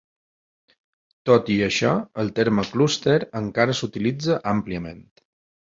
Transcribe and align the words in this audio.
Tot 1.31 1.51
i 1.57 1.57
això, 1.67 1.91
el 2.25 2.33
terme 2.41 2.67
clúster 2.73 3.19
encara 3.45 3.79
s'utilitza 3.83 4.41
àmpliament. 4.57 5.11